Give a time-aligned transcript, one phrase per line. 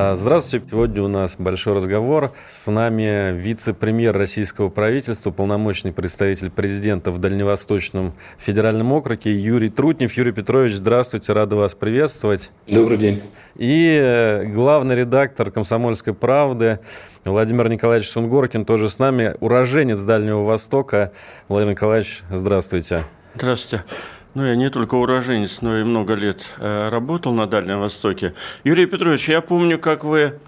[0.00, 0.64] А, здравствуйте.
[0.70, 2.30] Сегодня у нас большой разговор.
[2.46, 10.12] С нами вице-премьер российского правительства, полномочный представитель президента в Дальневосточном федеральном округе Юрий Трутнев.
[10.16, 12.52] Юрий Петрович, здравствуйте, рада вас приветствовать.
[12.68, 13.24] Добрый день.
[13.56, 16.78] И э, главный редактор «Комсомольской правды»
[17.24, 21.10] Владимир Николаевич Сунгоркин тоже с нами, уроженец Дальнего Востока.
[21.48, 23.02] Владимир Николаевич, здравствуйте.
[23.34, 23.82] Здравствуйте.
[24.38, 28.34] Ну, я не только уроженец, но и много лет э, работал на Дальнем Востоке.
[28.62, 30.38] Юрий Петрович, я помню, как вы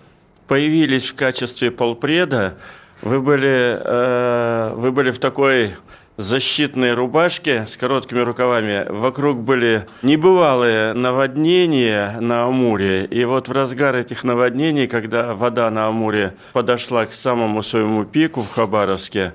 [0.47, 2.55] появились в качестве полпреда.
[3.03, 5.75] Вы были, э, вы были в такой
[6.19, 8.87] защитной рубашке с короткими рукавами.
[8.89, 13.07] Вокруг были небывалые наводнения на Амуре.
[13.07, 18.43] И вот в разгар этих наводнений, когда вода на Амуре подошла к самому своему пику
[18.43, 19.33] в Хабаровске,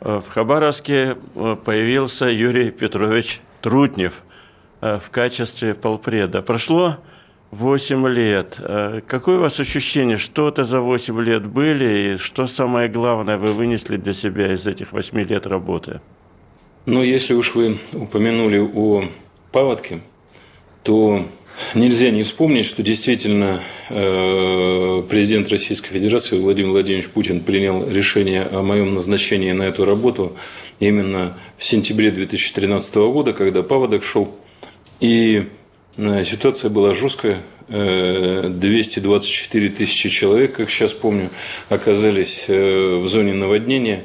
[0.00, 1.18] э, в Хабаровске
[1.66, 4.22] появился Юрий Петрович Трутнев
[4.80, 6.40] э, в качестве полпреда.
[6.40, 6.98] Прошло
[7.50, 8.60] 8 лет.
[8.60, 13.38] Э, какое у вас ощущение, что это за 8 лет были, и что самое главное
[13.38, 16.00] вы вынесли для себя из этих 8 лет работы?
[16.86, 19.06] Ну, если уж вы упомянули о
[19.50, 20.00] паводке,
[20.84, 21.26] то
[21.74, 28.62] нельзя не вспомнить, что действительно э, президент Российской Федерации Владимир Владимирович Путин принял решение о
[28.62, 30.36] моем назначении на эту работу
[30.80, 34.34] именно в сентябре 2013 года, когда паводок шел.
[35.00, 35.46] И
[35.96, 37.40] э, ситуация была жесткая.
[37.68, 41.30] 224 тысячи человек, как сейчас помню,
[41.68, 44.04] оказались э, в зоне наводнения.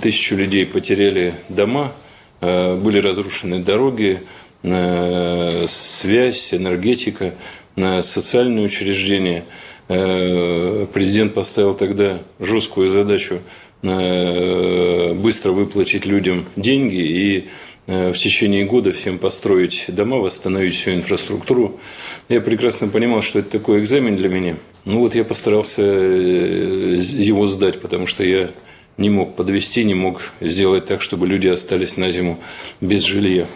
[0.00, 1.92] Тысячу людей потеряли дома,
[2.40, 4.22] были разрушены дороги,
[4.62, 7.34] связь, энергетика,
[7.76, 9.44] социальные учреждения.
[9.88, 13.40] Президент поставил тогда жесткую задачу
[13.82, 17.48] быстро выплатить людям деньги и
[17.86, 21.80] в течение года всем построить дома, восстановить всю инфраструктуру.
[22.28, 24.56] Я прекрасно понимал, что это такой экзамен для меня.
[24.84, 28.50] Ну вот я постарался э, его сдать, потому что я
[28.96, 32.38] не мог подвести, не мог сделать так, чтобы люди остались на зиму
[32.80, 33.46] без жилья.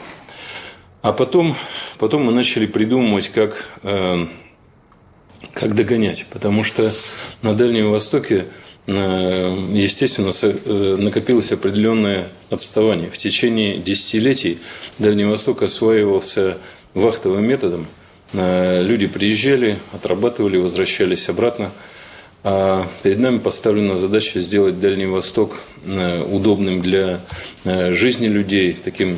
[1.06, 1.54] А потом,
[2.00, 4.26] потом мы начали придумывать, как, э,
[5.52, 6.26] как догонять.
[6.32, 6.90] Потому что
[7.42, 8.46] на Дальнем Востоке,
[8.88, 13.08] э, естественно, э, накопилось определенное отставание.
[13.08, 14.58] В течение десятилетий
[14.98, 16.58] Дальний Восток осваивался
[16.92, 17.86] вахтовым методом.
[18.32, 21.70] Люди приезжали, отрабатывали, возвращались обратно.
[22.42, 27.20] А перед нами поставлена задача сделать Дальний Восток удобным для
[27.64, 29.16] жизни людей, таким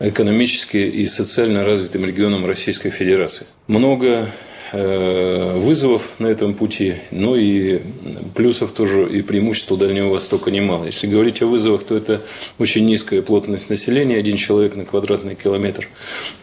[0.00, 3.46] экономически и социально развитым регионам Российской Федерации.
[3.66, 4.30] Много
[4.72, 7.80] э, вызовов на этом пути, но и
[8.34, 10.84] плюсов тоже и преимуществ у Дальнего Востока немало.
[10.84, 12.22] Если говорить о вызовах, то это
[12.58, 15.88] очень низкая плотность населения, один человек на квадратный километр,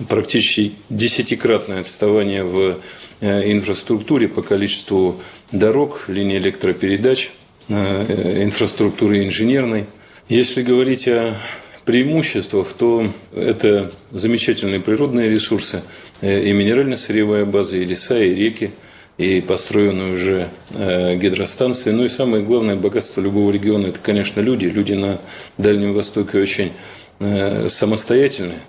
[0.10, 2.80] практически десятикратное отставание в
[3.22, 5.22] э, инфраструктуре по количеству
[5.54, 7.32] дорог, линий электропередач,
[7.70, 9.86] э, инфраструктуры инженерной.
[10.28, 11.36] Если говорить о
[11.86, 15.84] преимуществах, то это замечательные природные ресурсы,
[16.22, 18.72] э, и минерально-сырьевая база, и леса, и реки,
[19.18, 21.92] и построенные уже э, гидростанции.
[21.92, 24.66] Ну и самое главное богатство любого региона– это, конечно, люди.
[24.66, 25.22] Люди на
[25.58, 26.74] Дальнем Востоке очень
[27.20, 28.60] э, самостоятельные,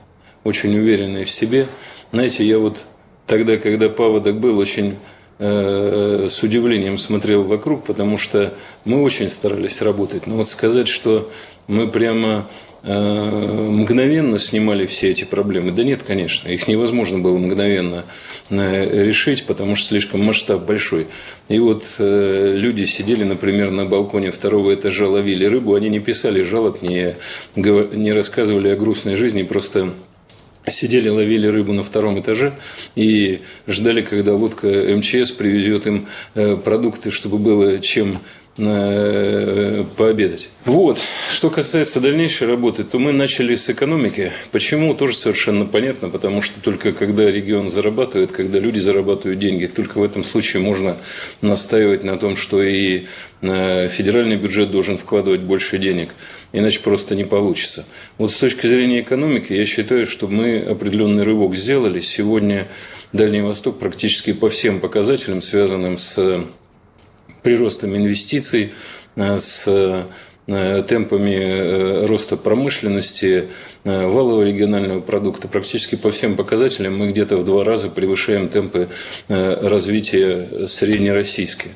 [0.44, 1.66] очень уверенные в себе.
[2.12, 2.84] Знаете, я вот
[3.26, 4.97] тогда, когда паводок был, очень
[5.39, 8.55] с удивлением смотрел вокруг, потому что
[8.85, 10.27] мы очень старались работать.
[10.27, 11.31] Но вот сказать, что
[11.67, 12.49] мы прямо
[12.89, 15.73] Э, мгновенно снимали все эти проблемы?
[15.73, 18.05] Да нет, конечно, их невозможно было мгновенно
[18.49, 21.09] э, решить, потому что слишком масштаб большой.
[21.49, 26.43] И вот э, люди сидели, например, на балконе второго этажа, ловили рыбу, они не писали
[26.43, 27.17] жалоб, не,
[27.57, 29.93] не рассказывали о грустной жизни, просто
[30.69, 32.52] сидели, ловили рыбу на втором этаже
[32.94, 38.20] и ждали, когда лодка МЧС привезет им продукты, чтобы было чем
[38.58, 40.49] Э, пообедать.
[40.64, 40.99] Вот.
[41.31, 44.32] Что касается дальнейшей работы, то мы начали с экономики.
[44.50, 44.94] Почему?
[44.94, 50.02] Тоже совершенно понятно, потому что только когда регион зарабатывает, когда люди зарабатывают деньги, только в
[50.02, 50.96] этом случае можно
[51.43, 53.05] настаивать на том, что и
[53.43, 56.14] э, федеральный бюджет должен вкладывать больше денег.
[56.56, 57.85] Иначе просто не получится.
[58.17, 62.00] Вот с точки зрения экономики, я считаю, что мы определенный рывок сделали.
[62.00, 62.69] Сегодня
[63.12, 66.47] Дальний Восток практически по всем показателям, связанным с
[67.43, 68.73] приростом инвестиций,
[69.17, 70.06] э, с
[70.47, 73.49] темпами роста промышленности,
[73.82, 75.49] валового регионального продукта.
[75.49, 78.88] Практически по всем показателям мы где-то в два раза превышаем темпы
[79.26, 81.73] развития среднероссийские.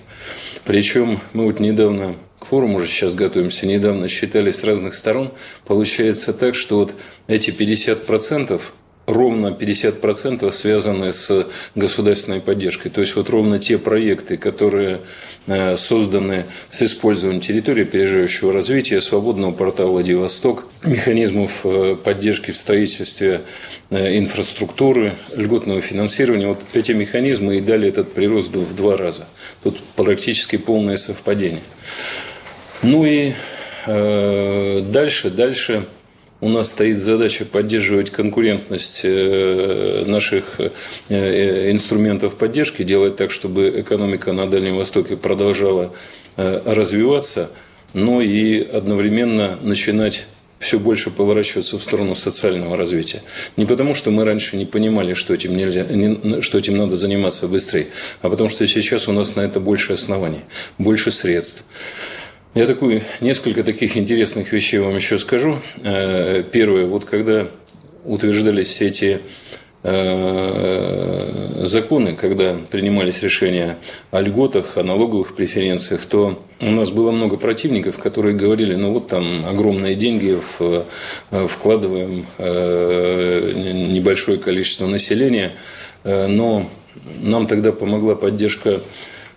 [0.65, 5.33] Причем мы вот недавно к форуму уже сейчас готовимся, недавно считали с разных сторон.
[5.67, 6.95] Получается так, что вот
[7.29, 8.61] эти 50%
[9.07, 12.91] ровно 50% связаны с государственной поддержкой.
[12.91, 15.01] То есть вот ровно те проекты, которые
[15.47, 23.43] э, созданы с использованием территории опережающего развития, свободного порта Владивосток, механизмов э, поддержки в строительстве
[23.91, 26.49] э, инфраструктуры, льготного финансирования.
[26.49, 29.27] Вот эти механизмы и дали этот прирост в два раза.
[29.63, 31.61] Тут практически полное совпадение.
[32.83, 33.33] Ну и
[33.87, 35.87] дальше, дальше
[36.41, 44.33] у нас стоит задача поддерживать конкурентность э, наших э, инструментов поддержки, делать так, чтобы экономика
[44.33, 45.93] на Дальнем Востоке продолжала
[46.37, 47.51] э, развиваться,
[47.93, 50.27] но и одновременно начинать
[50.59, 53.23] все больше поворачиваться в сторону социального развития.
[53.57, 55.87] Не потому, что мы раньше не понимали, что этим, нельзя,
[56.43, 57.89] что этим надо заниматься быстрее,
[58.21, 60.43] а потому что сейчас у нас на это больше оснований,
[60.79, 61.65] больше средств.
[62.53, 65.61] Я такую, несколько таких интересных вещей вам еще скажу.
[65.85, 67.47] Э, первое, вот когда
[68.05, 69.21] утверждались эти
[69.85, 73.79] э, законы, когда принимались решения
[74.11, 79.07] о льготах, о налоговых преференциях, то у нас было много противников, которые говорили, ну вот
[79.07, 80.87] там огромные деньги в,
[81.31, 82.27] э, вкладываем
[83.95, 85.53] небольшое количество населения,
[86.03, 86.69] но
[87.23, 88.81] нам тогда помогла поддержка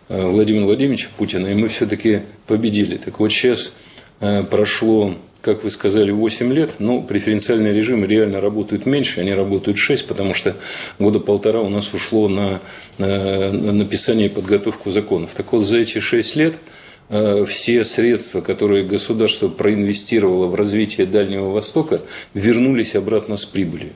[0.10, 2.98] Владимира Владимировича Путина, и мы все-таки победили.
[2.98, 3.74] Так вот сейчас
[4.20, 9.78] э, прошло, как вы сказали, 8 лет, но преференциальные режимы реально работают меньше, они работают
[9.78, 10.56] 6, потому что
[11.00, 12.62] года полтора у нас ушло на,
[12.98, 15.34] на написание и подготовку законов.
[15.34, 21.50] Так вот, за эти 6 лет э, все средства, которые государство проинвестировало в развитие Дальнего
[21.50, 22.02] Востока,
[22.34, 23.92] вернулись обратно с прибылью.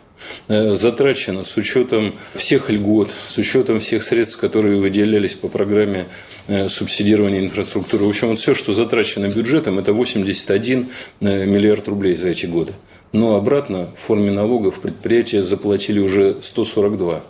[0.48, 6.08] Э, затрачено с учетом всех льгот, с учетом всех средств, которые выделялись по программе
[6.48, 8.06] э, субсидирования инфраструктуры.
[8.06, 10.88] В общем, вот все, что затрачено бюджетом, это 81
[11.20, 12.74] э, миллиард рублей за эти годы.
[13.14, 17.24] Но обратно в форме налогов предприятия заплатили уже 142.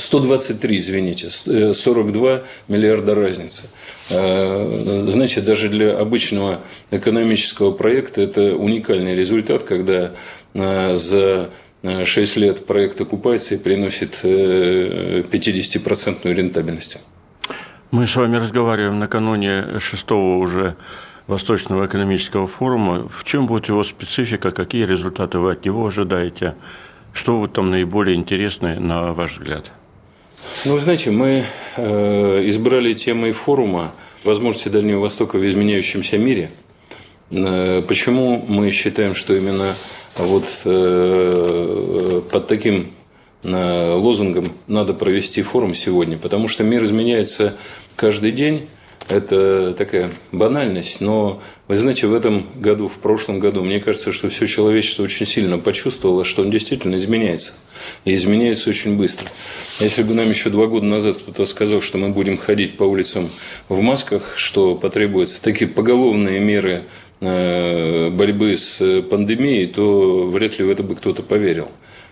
[0.00, 3.64] 123, извините, 42 миллиарда разницы.
[4.08, 6.60] Знаете, даже для обычного
[6.90, 10.12] экономического проекта это уникальный результат, когда
[10.54, 11.50] э, за
[11.82, 16.98] 6 лет проект окупается и приносит 50% э, рентабельность.
[17.90, 20.76] Мы с вами разговариваем накануне шестого уже
[21.26, 23.08] Восточного экономического форума.
[23.08, 26.54] В чем будет его специфика, какие результаты вы от него ожидаете?
[27.12, 29.70] Что вот там наиболее интересное, на ваш взгляд?
[30.64, 31.46] Ну, вы знаете, мы
[31.76, 33.94] э, избрали темой форума
[34.24, 36.50] возможности Дальнего Востока в изменяющемся мире.
[37.30, 39.74] Э, почему мы считаем, что именно
[40.16, 42.90] вот э, под таким
[43.42, 46.18] э, лозунгом надо провести форум сегодня?
[46.18, 47.56] Потому что мир изменяется
[47.96, 48.68] каждый день.
[49.08, 54.28] Это такая банальность, но вы знаете, в этом году, в прошлом году, мне кажется, что
[54.28, 57.54] все человечество очень сильно почувствовало, что он действительно изменяется.
[58.04, 59.28] И изменяется очень быстро.
[59.80, 63.28] Если бы нам еще два года назад кто-то сказал, что мы будем ходить по улицам
[63.68, 66.84] в масках, что потребуются такие поголовные меры
[67.20, 71.68] э, борьбы с пандемией, то вряд ли в это бы кто-то поверил.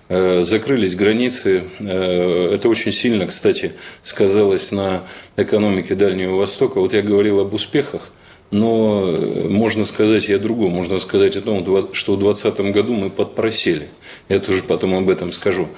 [0.09, 1.65] Э, закрылись границы.
[1.81, 3.73] Э, это очень сильно, кстати,
[4.03, 5.03] сказалось на
[5.37, 6.81] экономике Дальнего Востока.
[6.81, 8.09] Вот я говорил об успехах,
[8.51, 10.71] но можно сказать и о другом.
[10.71, 11.61] Можно сказать о том,
[11.93, 13.89] что в 2020 году мы подпросели.
[14.31, 15.69] Я тоже потом об этом скажу.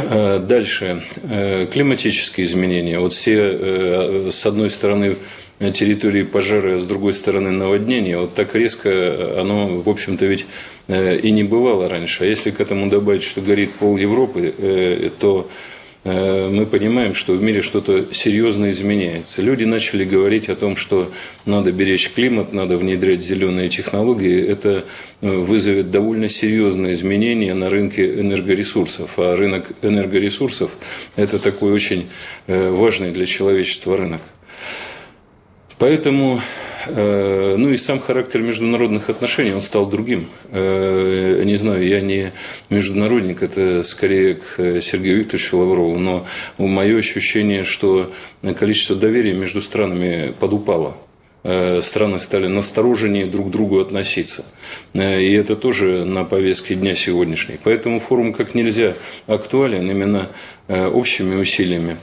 [0.00, 1.02] Э, дальше.
[1.72, 2.98] Климатические изменения.
[2.98, 5.16] Вот все, с одной стороны,
[5.60, 10.46] территории пожара, а с другой стороны наводнения, вот так резко оно, в общем-то, ведь
[10.88, 12.24] э, и не бывало раньше.
[12.24, 15.50] А если к этому добавить, что горит пол Европы, э, то
[16.04, 19.42] э, мы понимаем, что в мире что-то серьезно изменяется.
[19.42, 21.12] Люди начали говорить о том, что
[21.44, 24.42] надо беречь климат, надо внедрять зеленые технологии.
[24.42, 24.86] Это
[25.20, 29.18] вызовет довольно серьезные изменения на рынке энергоресурсов.
[29.18, 30.70] А рынок энергоресурсов–
[31.16, 32.06] это такой очень
[32.46, 34.22] важный для человечества рынок.
[35.80, 36.42] Поэтому,
[36.88, 40.28] э, ну и сам характер международных отношений, он стал другим.
[40.50, 42.32] Э, не знаю, я не
[42.68, 46.26] международник, это скорее к Сергею Викторовичу Лаврову, но
[46.58, 48.12] мое ощущение, что
[48.58, 50.98] количество доверия между странами подупало
[51.44, 54.44] э, страны стали настороженнее друг к другу относиться.
[54.92, 57.58] И это тоже на повестке дня сегодняшней.
[57.64, 58.96] Поэтому форум как нельзя
[59.26, 60.28] актуален именно
[60.68, 61.96] общими усилиями.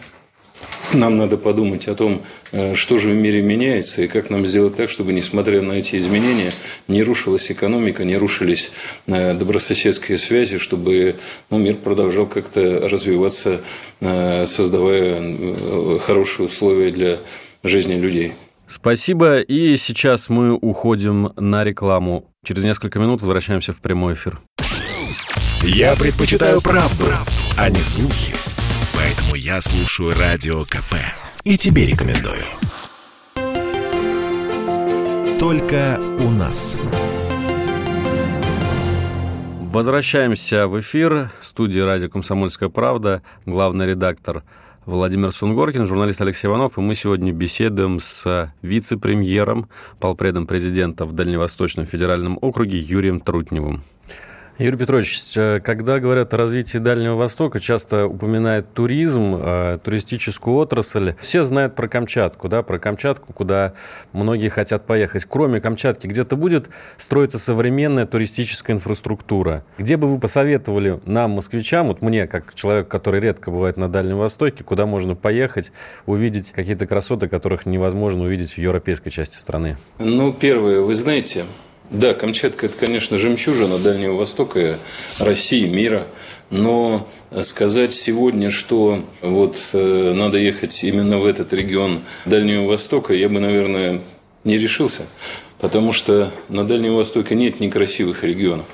[0.93, 4.75] Нам надо подумать о том, э, что же в мире меняется и как нам сделать
[4.75, 6.51] так, чтобы, несмотря на эти изменения,
[6.87, 8.71] не рушилась экономика, не рушились
[9.07, 11.15] э, добрососедские связи, чтобы
[11.49, 13.61] ну, мир продолжал как-то развиваться,
[13.99, 17.19] э, создавая хорошие условия для
[17.63, 18.33] жизни людей.
[18.67, 19.39] Спасибо.
[19.39, 22.25] И сейчас мы уходим на рекламу.
[22.43, 24.41] Через несколько минут возвращаемся в прямой эфир.
[25.63, 28.46] Я предпочитаю правду, правду а не слухи.
[28.95, 30.95] Поэтому я слушаю Радио КП.
[31.43, 32.43] И тебе рекомендую.
[35.39, 36.77] Только у нас.
[39.71, 41.31] Возвращаемся в эфир.
[41.39, 43.21] В студии радио «Комсомольская правда».
[43.45, 44.43] Главный редактор
[44.87, 49.69] Владимир Сунгоркин, журналист Алексей Иванов, и мы сегодня беседуем с вице-премьером,
[49.99, 53.83] полпредом президента в Дальневосточном федеральном округе Юрием Трутневым.
[54.59, 61.13] Юрий Петрович, э, когда говорят о развитии Дальнего Востока, часто упоминают туризм, э, туристическую отрасль.
[61.19, 63.73] Все знают про Камчатку, да, про Камчатку, куда
[64.13, 65.25] многие хотят поехать.
[65.29, 69.63] Кроме Камчатки, где-то будет строиться современная туристическая инфраструктура.
[69.77, 74.17] Где бы вы посоветовали нам, москвичам, вот мне, как человек, который редко бывает на Дальнем
[74.17, 75.71] Востоке, куда можно поехать,
[76.07, 79.77] увидеть какие-то красоты, которых невозможно увидеть в европейской части страны?
[79.99, 81.45] Ну, первое, вы знаете,
[81.89, 84.77] да, Камчатка– это, конечно, жемчужина Дальнего Востока,
[85.19, 86.07] России, мира.
[86.49, 87.07] Но
[87.43, 93.39] сказать сегодня, что вот э, надо ехать именно в этот регион Дальнего Востока, я бы,
[93.39, 94.01] наверное,
[94.43, 95.03] не решился.
[95.59, 98.65] Потому что на Дальнем Востоке нет некрасивых регионов.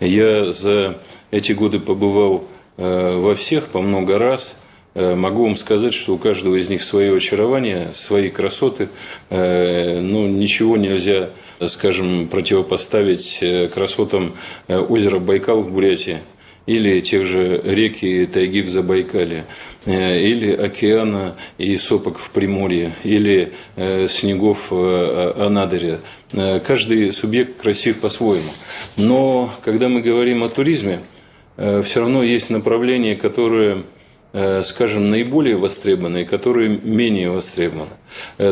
[0.00, 0.98] Я за
[1.30, 2.44] эти годы побывал
[2.78, 4.56] э, во всех по много раз.
[4.94, 8.88] Э, могу вам сказать, что у каждого из них свое очарование, свои красоты.
[9.28, 11.30] Ну, ничего нельзя
[11.66, 14.34] скажем, противопоставить э, красотам
[14.68, 16.18] э, озера Байкал в Бурятии
[16.66, 19.44] или тех же реки тайги в Забайкале,
[19.84, 23.52] э, или океана и сопок в Приморье, или
[24.08, 26.00] снегов в Анадыре.
[26.32, 28.50] Каждый субъект красив по-своему.
[28.96, 31.00] Но когда мы говорим о туризме,
[31.56, 33.84] все равно есть направления, которые
[34.64, 37.92] скажем, наиболее востребованы и которые менее востребованы.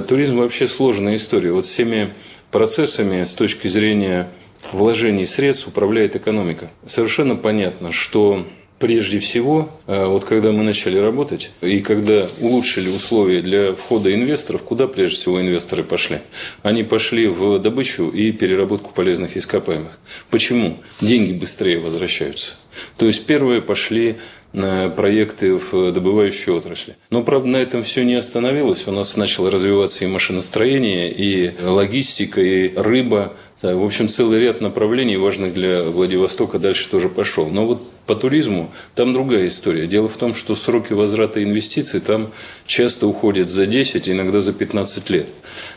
[0.06, 1.52] Туризм вообще сложная история.
[1.52, 2.14] Вот всеми
[2.54, 4.28] процессами с точки зрения
[4.70, 6.70] вложений средств управляет экономика.
[6.86, 8.46] Совершенно понятно, что
[8.80, 14.62] Прежде всего, э, вот когда мы начали работать и когда улучшили условия для входа инвесторов,
[14.62, 16.18] куда прежде всего инвесторы пошли?
[16.62, 19.98] Они пошли в добычу и переработку полезных ископаемых.
[20.28, 20.76] Почему?
[21.00, 22.56] Деньги быстрее возвращаются.
[22.96, 24.16] То есть первые пошли
[24.54, 26.96] на проекты в добывающей отрасли.
[27.10, 28.86] Но, правда, на этом все не остановилось.
[28.86, 33.34] У нас начало развиваться и машиностроение, и логистика, и рыба.
[33.62, 37.48] В общем, целый ряд направлений, важных для Владивостока, дальше тоже пошел.
[37.48, 39.86] Но вот по туризму там другая история.
[39.86, 42.30] Дело в том, что сроки возврата инвестиций там
[42.66, 45.26] часто уходят за 10, иногда за 15 лет.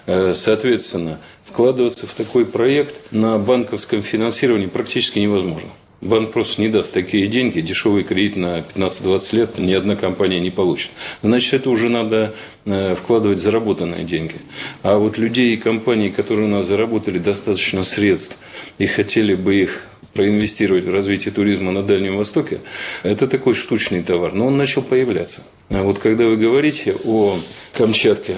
[0.06, 5.70] Э, соответственно, вкладываться в такой проект на банковском финансировании практически невозможно.
[6.00, 10.52] Банк просто не даст такие деньги, дешевый кредит на 15-20 лет ни одна компания не
[10.52, 10.92] получит.
[11.24, 12.36] Значит, это уже надо
[12.66, 14.36] э, вкладывать заработанные деньги.
[14.84, 18.38] А вот людей и компаний, которые у нас заработали достаточно средств
[18.78, 22.60] и хотели бы их проинвестировать в развитие туризма на Дальнем Востоке,
[23.02, 24.34] это такой штучный товар.
[24.34, 25.42] Но он начал появляться.
[25.70, 27.40] А вот когда вы говорите о
[27.74, 28.36] Камчатке,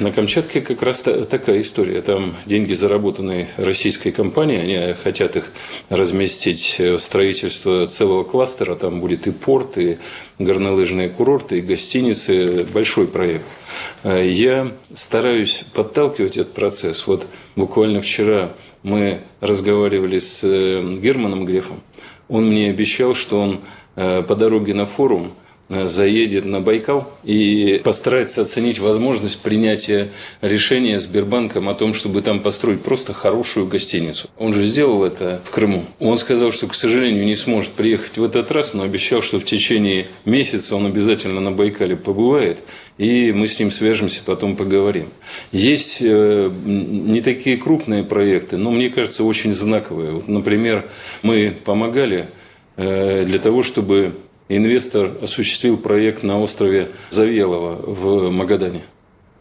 [0.00, 2.00] на Камчатке как раз такая история.
[2.02, 5.50] Там деньги, заработанные российской компанией, они хотят их
[5.88, 8.74] разместить в строительство целого кластера.
[8.74, 9.98] Там будет и порт, и
[10.38, 12.66] горнолыжные курорты, и гостиницы.
[12.72, 13.44] Большой проект.
[14.04, 17.06] Я стараюсь подталкивать этот процесс.
[17.06, 17.26] Вот
[17.56, 21.82] буквально вчера мы разговаривали с э, Германом Грефом.
[22.28, 23.60] Он мне обещал, что он
[23.96, 31.00] э, по дороге на форум– Э, заедет на Байкал и постарается оценить возможность принятия решения
[31.00, 34.28] Сбербанком о том, чтобы там построить просто хорошую гостиницу.
[34.38, 35.84] Он же сделал это в Крыму.
[35.98, 39.44] Он сказал, что, к сожалению, не сможет приехать в этот раз, но обещал, что в
[39.44, 42.58] течение месяца он обязательно на Байкале побывает,
[42.98, 45.08] и мы с ним свяжемся, потом поговорим.
[45.50, 50.12] Есть э, не такие крупные проекты, но, мне кажется, очень знаковые.
[50.12, 50.86] Вот, например,
[51.22, 52.28] мы помогали
[52.76, 54.14] э, для того, чтобы
[54.48, 58.82] инвестор осуществил проект на острове Завьялово в Магадане.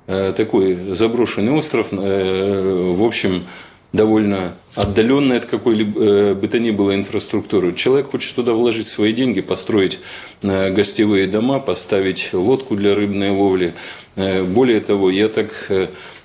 [0.08, 3.44] Э, такой заброшенный остров, э, в общем,
[3.92, 7.74] довольно отдаленный от какой-либо э, бы то ни было инфраструктуры.
[7.74, 10.00] Человек хочет туда вложить свои деньги, построить
[10.42, 13.74] гостевые дома, поставить лодку для рыбной ловли.
[14.16, 15.50] Более того, я так,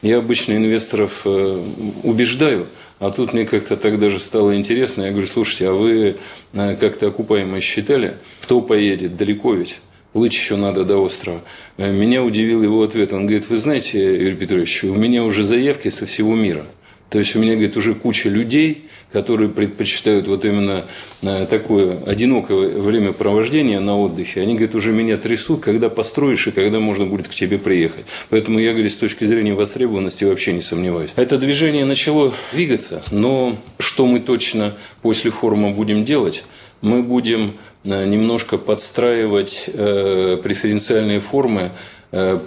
[0.02, 2.66] я обычно инвесторов убеждаю–
[3.00, 5.02] а тут мне как-то так даже стало интересно.
[5.02, 6.16] Я говорю, слушайте, а вы
[6.52, 9.80] э, как-то окупаемо считали, кто поедет, далеко ведь?
[10.12, 11.42] плыть еще надо до острова.
[11.76, 13.12] Э, меня удивил его ответ.
[13.12, 16.66] Он говорит, вы знаете, Юрий Петрович, у меня уже заявки со всего мира.
[17.08, 20.86] То есть у меня, говорит, уже куча людей, которые предпочитают вот именно
[21.22, 26.80] э, такое одинокое времяпровождение на отдыхе, они, говорят, уже меня трясут, когда построишь и когда
[26.80, 28.04] можно будет к тебе приехать.
[28.28, 31.10] Поэтому я, говорю, с точки зрения востребованности вообще не сомневаюсь.
[31.16, 36.44] Это движение начало двигаться, но что мы точно после форума будем делать?
[36.80, 41.72] Мы будем э, немножко подстраивать э, преференциальные формы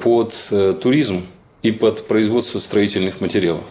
[0.03, 0.33] под
[0.81, 1.23] туризм
[1.61, 3.63] и под производство строительных материалов.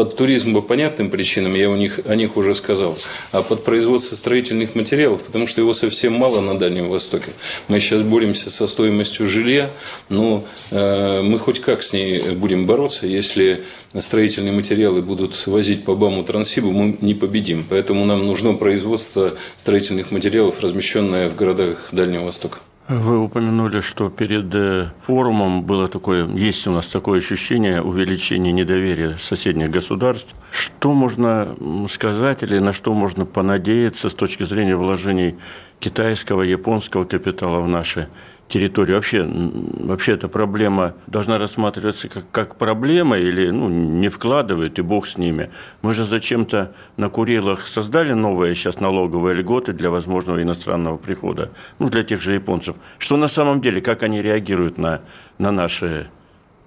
[0.00, 2.96] Под туризм по понятным причинам, я у них, о них уже сказал,
[3.32, 7.32] а под производство строительных материалов, потому что его совсем мало на Дальнем Востоке.
[7.68, 9.70] Мы сейчас боремся со стоимостью жилья,
[10.08, 13.64] но э, мы хоть как с ней будем бороться, если
[13.94, 17.66] строительные материалы будут возить по БАМу Трансибу, мы не победим.
[17.68, 22.56] Поэтому нам нужно производство строительных материалов, размещенное в городах Дальнего Востока.
[22.90, 29.16] Вы упомянули, что перед э, форумом было такое, есть у нас такое ощущение увеличения недоверия
[29.22, 30.26] соседних государств.
[30.50, 31.54] Что можно
[31.88, 35.36] сказать или на что можно понадеяться с точки зрения вложений
[35.78, 38.08] китайского, японского капитала в наши
[38.50, 38.92] территории.
[38.92, 45.06] Вообще, вообще эта проблема должна рассматриваться как, как проблема или ну, не вкладывают, и бог
[45.06, 45.50] с ними.
[45.82, 51.88] Мы же зачем-то на Курилах создали новые сейчас налоговые льготы для возможного иностранного прихода, ну,
[51.88, 52.76] для тех же японцев.
[52.98, 55.00] Что на самом деле, как они реагируют на,
[55.38, 56.10] на наши,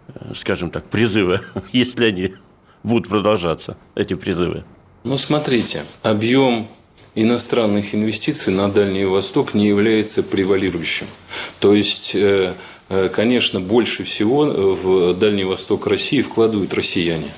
[0.08, 2.34] э, скажем так, призывы, если они
[2.82, 4.64] будут продолжаться, эти призывы?
[5.04, 6.68] Ну, смотрите, объем
[7.16, 11.08] иностранных инвестиций на Дальний Восток не является превалирующим.
[11.60, 12.54] То есть, э,
[12.90, 17.32] э, конечно, больше всего в Дальний Восток России вкладывают россияне.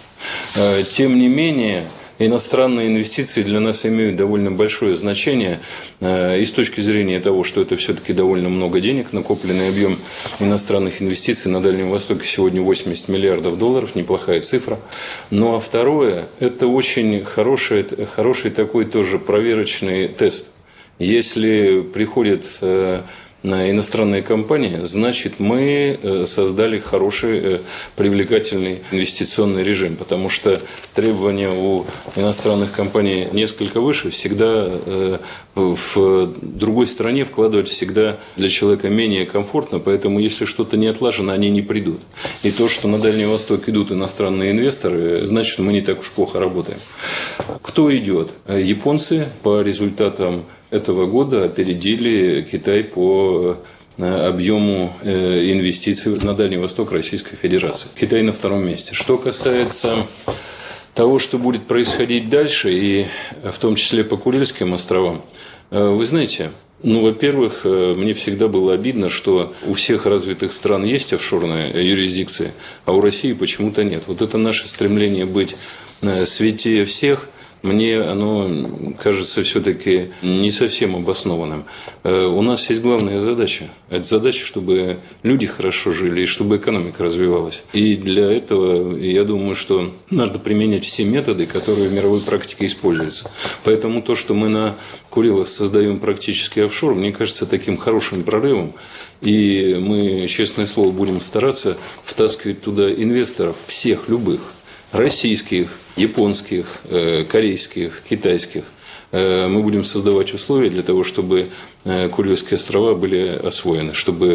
[0.55, 1.85] Э, тем не менее,
[2.19, 5.61] иностранные инвестиции для нас имеют довольно большое значение
[5.99, 9.99] э, и с точки зрения того, что это все-таки довольно много денег, накопленный объем
[10.39, 14.79] иностранных инвестиций на Дальнем Востоке сегодня 80 миллиардов долларов, неплохая цифра.
[15.29, 20.47] Ну а второе, это очень хороший, хороший такой тоже проверочный тест.
[20.97, 23.03] Если приходит э,
[23.45, 27.59] на иностранные компании, значит, мы э, создали хороший, э,
[27.95, 30.59] привлекательный инвестиционный режим, потому что
[30.95, 35.19] требования у иностранных компаний несколько выше, всегда э,
[35.53, 41.51] в другой стране вкладывать всегда для человека менее комфортно, поэтому если что-то не отлажено, они
[41.51, 42.01] не придут.
[42.41, 46.39] И то, что на Дальний Восток идут иностранные инвесторы, значит, мы не так уж плохо
[46.39, 46.79] работаем.
[47.61, 48.31] Кто идет?
[48.47, 53.57] Японцы по результатам этого года опередили Китай по
[53.97, 57.87] э, объему э, инвестиций на Дальний Восток Российской Федерации.
[57.99, 58.93] Китай на втором месте.
[58.93, 60.05] Что касается
[60.93, 63.05] того, что будет происходить дальше, и
[63.43, 65.23] в том числе по Курильским островам,
[65.71, 66.51] э, вы знаете,
[66.83, 72.51] ну, во-первых, мне всегда было обидно, что у всех развитых стран есть офшорная юрисдикция,
[72.83, 74.03] а у России почему-то нет.
[74.05, 75.55] Вот это наше стремление быть
[76.25, 77.29] святее всех–
[77.61, 81.65] мне оно кажется все-таки не совсем обоснованным.
[82.03, 83.69] Э, у нас есть главная задача.
[83.89, 87.63] Это задача, чтобы люди хорошо жили и чтобы экономика развивалась.
[87.73, 93.31] И для этого, я думаю, что надо применять все методы, которые в мировой практике используются.
[93.63, 94.77] Поэтому то, что мы на
[95.09, 98.73] Курилах создаем практически офшор, мне кажется таким хорошим прорывом.
[99.21, 104.54] И мы, честное слово, будем стараться втаскивать туда инвесторов всех, любых,
[104.95, 108.63] российских, японских, э, корейских, китайских.
[109.11, 111.49] Э, мы будем создавать условия для того, чтобы
[111.83, 114.27] э, Курильские острова были освоены, чтобы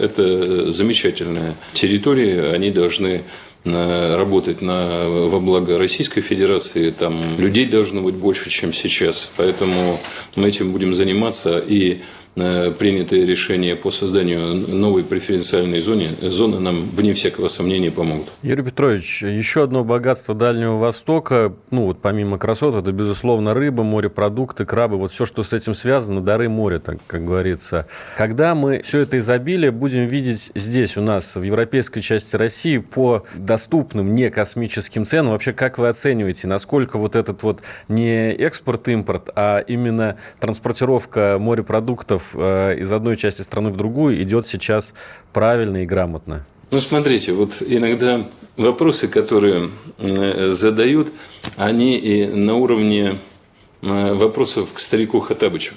[0.00, 3.22] это замечательная территория, они должны
[3.64, 9.28] работать на, во благо Российской Федерации, там людей должно быть больше, чем сейчас.
[9.36, 9.98] Поэтому
[10.36, 12.02] мы этим будем заниматься и
[12.36, 18.28] принятые решения по созданию новой преференциальной зоны, зоны нам, вне всякого сомнения, помогут.
[18.42, 24.66] Юрий Петрович, еще одно богатство Дальнего Востока, ну вот помимо красот, это, безусловно, рыба, морепродукты,
[24.66, 27.86] крабы, вот все, что с этим связано, дары моря, так как говорится.
[28.18, 33.24] Когда мы все это изобилие будем видеть здесь у нас, в европейской части России, по
[33.34, 39.60] доступным, не космическим ценам, вообще как вы оцениваете, насколько вот этот вот не экспорт-импорт, а
[39.60, 44.94] именно транспортировка морепродуктов э, из одной части страны в другую идет сейчас
[45.32, 46.44] правильно и грамотно?
[46.70, 51.12] Ну, смотрите, вот иногда вопросы, которые э, задают,
[51.56, 53.18] они и на уровне
[53.82, 55.74] э, вопросов к старику Хатабычу.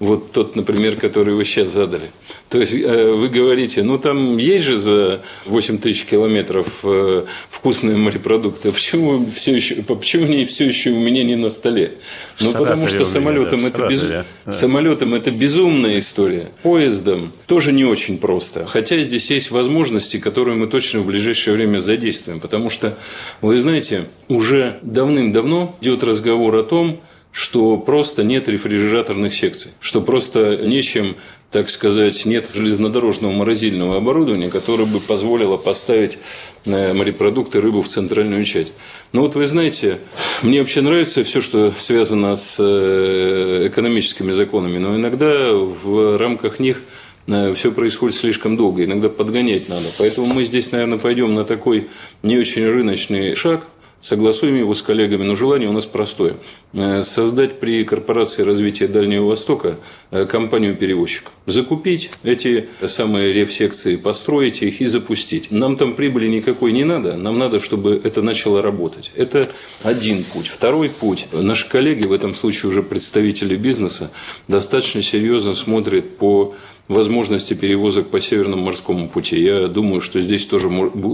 [0.00, 2.10] Вот тот, например, который вы сейчас задали.
[2.48, 7.98] То есть э, вы говорите, ну там есть же за 8 тысяч километров э, вкусные
[7.98, 8.70] морепродукты.
[8.70, 11.98] А почему, все еще, почему они все еще у меня не на столе?
[12.40, 14.06] Ну, потому что самолетом, это без...
[14.48, 16.50] самолетом это безумная история.
[16.62, 18.64] Поездом тоже не очень просто.
[18.64, 22.40] Хотя здесь есть возможности, которые мы точно в ближайшее время задействуем.
[22.40, 22.96] Потому что,
[23.42, 27.00] вы знаете, уже давным-давно идет разговор о том,
[27.32, 31.16] что просто нет рефрижераторных секций, что просто нечем
[31.50, 36.18] так сказать, нет железнодорожного морозильного оборудования, которое бы позволило поставить
[36.64, 38.72] э, морепродукты, рыбу в центральную часть.
[39.12, 39.98] Но вот вы знаете,
[40.42, 46.82] мне вообще нравится все, что связано с э, экономическими законами, но иногда в рамках них
[47.26, 49.86] э, все происходит слишком долго, иногда подгонять надо.
[49.98, 51.88] Поэтому мы здесь, наверное, пойдем на такой
[52.22, 53.64] не очень рыночный шаг–
[54.00, 56.36] согласуем его с коллегами, но желание у нас простое.
[56.72, 59.78] Э, создать при Корпорации развития Дальнего Востока
[60.12, 61.24] э, компанию-перевозчик.
[61.46, 65.50] Закупить эти самые рефсекции, построить их и запустить.
[65.50, 69.10] Нам там прибыли никакой не надо, нам надо, чтобы это начало работать.
[69.16, 69.48] Это
[69.82, 70.46] один путь.
[70.46, 71.26] Второй путь.
[71.32, 74.12] Наши коллеги, в этом случае уже представители бизнеса,
[74.46, 76.54] достаточно серьезно смотрят по
[76.90, 79.40] возможности перевозок по Северному морскому пути.
[79.40, 80.68] Я думаю, что здесь тоже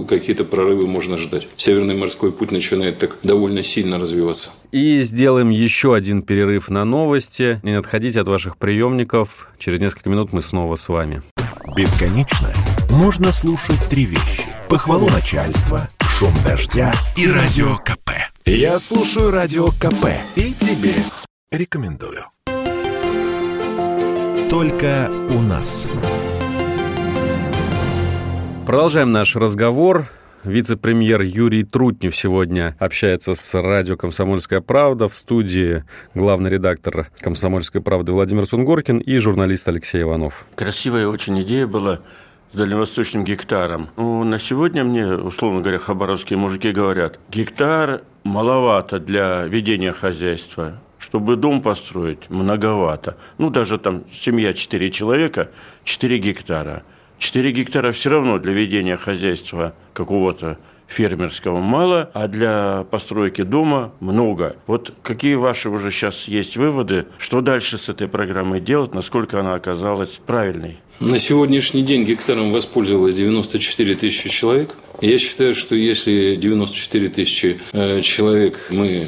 [0.09, 1.47] какие-то прорывы можно ждать.
[1.55, 4.51] Северный морской путь начинает так довольно сильно развиваться.
[4.71, 7.59] И сделаем еще один перерыв на новости.
[7.63, 9.49] Не отходите от ваших приемников.
[9.57, 11.21] Через несколько минут мы снова с вами.
[11.75, 12.53] Бесконечно
[12.89, 14.43] можно слушать три вещи.
[14.69, 18.11] Похвалу начальства, шум дождя и радио КП.
[18.45, 20.93] Я слушаю радио КП и тебе
[21.51, 22.25] рекомендую
[24.49, 25.87] только у нас.
[28.65, 30.07] Продолжаем наш разговор.
[30.47, 35.83] Вице-премьер Юрий Трутнев сегодня общается с радио «Комсомольская правда» в студии
[36.15, 40.45] главный редактор «Комсомольской правды» Владимир Сунгоркин и журналист Алексей Иванов.
[40.55, 41.99] Красивая очень идея была
[42.53, 43.89] с дальневосточным гектаром.
[43.97, 50.79] Ну, на сегодня мне, условно говоря, хабаровские мужики говорят, гектар маловато для ведения хозяйства.
[50.97, 53.17] Чтобы дом построить, многовато.
[53.37, 55.49] Ну, даже там семья 4 человека,
[55.83, 56.83] 4 гектара.
[57.19, 64.55] 4 гектара все равно для ведения хозяйства какого-то фермерского мало, а для постройки дома много.
[64.67, 69.55] Вот какие ваши уже сейчас есть выводы, что дальше с этой программой делать, насколько она
[69.55, 70.77] оказалась правильной?
[70.99, 74.75] На сегодняшний день гектаром воспользовалось 94 тысячи человек.
[74.99, 79.01] Я считаю, что если 94 тысячи э, человек мы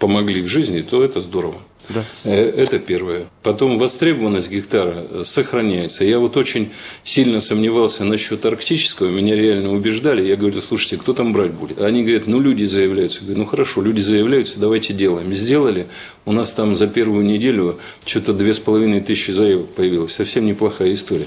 [0.00, 1.58] помогли в жизни, то это здорово.
[1.94, 2.04] Да.
[2.24, 3.26] Э, это первое.
[3.42, 6.04] Потом востребованность гектара сохраняется.
[6.04, 6.70] Я вот очень
[7.04, 9.08] сильно сомневался насчет арктического.
[9.08, 10.26] Меня реально убеждали.
[10.26, 11.80] Я говорю, слушайте, кто там брать будет?
[11.80, 13.20] Они говорят, ну люди заявляются.
[13.20, 15.32] Я говорю, ну хорошо, люди заявляются, давайте делаем.
[15.32, 15.88] Сделали.
[16.24, 20.12] У нас там за первую неделю что-то две с половиной тысячи заявок появилось.
[20.12, 21.26] Совсем неплохая история.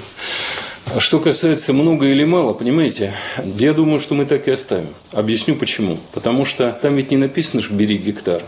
[0.86, 3.14] А что касается много или мало, понимаете,
[3.58, 4.90] я думаю, что мы так и оставим.
[5.12, 5.98] Объясню почему.
[6.12, 8.44] Потому что там ведь не написано, что бери гектар.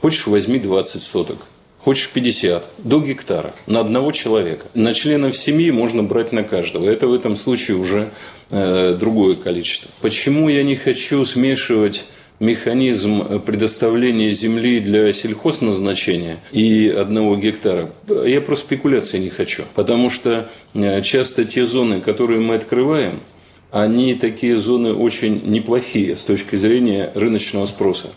[0.00, 1.38] Хочешь, возьми 20 соток.
[1.84, 4.66] Хочешь 50, до гектара, на одного человека.
[4.74, 6.88] На членов семьи можно брать на каждого.
[6.88, 8.10] Это в этом случае уже
[8.50, 9.90] э, другое количество.
[10.02, 12.04] Почему я не хочу смешивать
[12.38, 19.64] механизм предоставления земли для сельхозназначения и одного гектара, я просто спекуляции не хочу.
[19.74, 23.20] Потому что э, часто те зоны, которые мы открываем,
[23.70, 28.08] они такие зоны очень неплохие с точки зрения рыночного спроса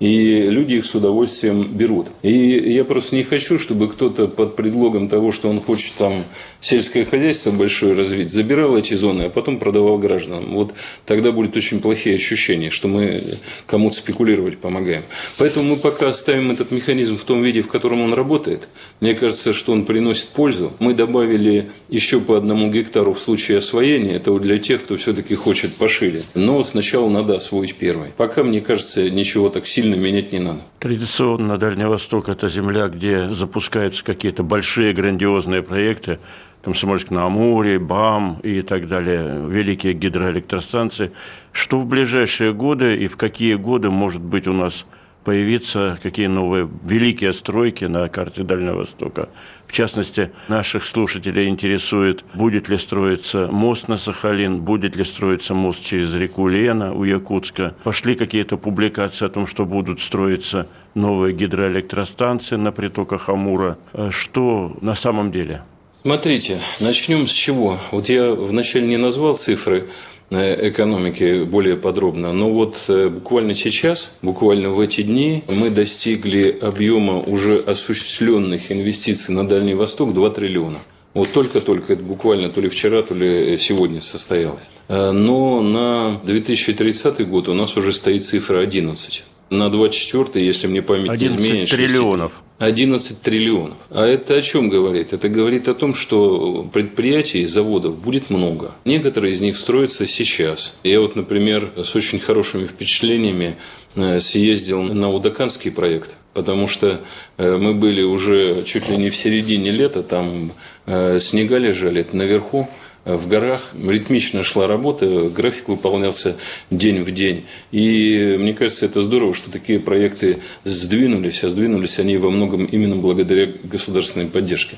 [0.00, 2.08] и люди их с удовольствием берут.
[2.22, 2.32] И
[2.72, 6.24] я просто не хочу, чтобы кто-то под предлогом того, что он хочет там
[6.60, 10.54] сельское хозяйство большое развить, забирал эти зоны, а потом продавал гражданам.
[10.54, 13.22] Вот тогда будет очень плохие ощущения, что мы
[13.66, 15.02] кому-то спекулировать помогаем.
[15.38, 18.68] Поэтому мы пока оставим этот механизм в том виде, в котором он работает.
[19.00, 20.72] Мне кажется, что он приносит пользу.
[20.78, 24.16] Мы добавили еще по одному гектару в случае освоения.
[24.16, 26.22] Это вот для тех, кто все-таки хочет пошире.
[26.34, 28.10] Но сначала надо освоить первый.
[28.16, 30.60] Пока, мне кажется, ничего так сильно сильно менять не надо.
[30.78, 36.18] Традиционно Дальний Восток– это земля, где запускаются какие-то большие грандиозные проекты,
[36.62, 41.10] Комсомольск на Амуре, БАМ и так далее, великие гидроэлектростанции.
[41.52, 44.86] Что в ближайшие годы и в какие годы, может быть, у нас
[45.24, 49.28] появиться какие новые великие стройки на карте Дальнего Востока.
[49.66, 55.82] В частности, наших слушателей интересует, будет ли строиться мост на Сахалин, будет ли строиться мост
[55.82, 57.74] через реку Лена у Якутска.
[57.82, 63.78] Пошли какие-то публикации о том, что будут строиться новые гидроэлектростанции на притоках Амура.
[63.94, 65.62] Э, что на самом деле?
[66.02, 67.78] Смотрите, начнем с чего.
[67.90, 69.88] Вот я вначале не назвал цифры
[70.30, 72.32] экономики более подробно.
[72.32, 79.34] Но вот э, буквально сейчас, буквально в эти дни, мы достигли объема уже осуществленных инвестиций
[79.34, 80.78] на Дальний Восток 2 триллиона.
[81.12, 84.64] Вот только-только, это буквально то ли вчера, то ли сегодня состоялось.
[84.88, 91.10] Но на 2030 год у нас уже стоит цифра 11 на 24 если мне память
[91.10, 91.70] 11 не изменит.
[91.70, 92.32] триллионов.
[92.58, 93.76] 11 триллионов.
[93.90, 95.12] А это о чем говорит?
[95.12, 98.72] Это говорит о том, что предприятий и заводов будет много.
[98.84, 100.76] Некоторые из них строятся сейчас.
[100.84, 103.56] Я вот, например, с очень хорошими впечатлениями
[103.96, 107.00] э, съездил на Удаканский проект, потому что
[107.38, 110.52] э, мы были уже чуть ли не в середине лета, там
[110.86, 112.68] э, снега лежали наверху,
[113.04, 113.72] в горах.
[113.74, 116.36] Ритмично шла работа, график выполнялся
[116.70, 117.44] день в день.
[117.70, 122.96] И мне кажется, это здорово, что такие проекты сдвинулись, а сдвинулись они во многом именно
[122.96, 124.76] благодаря государственной поддержке.